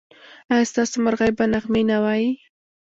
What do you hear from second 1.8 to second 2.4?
نه وايي؟